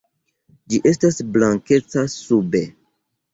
Ĝi 0.71 0.79
estas 0.91 1.19
blankeca 1.35 2.07
sube. 2.15 2.63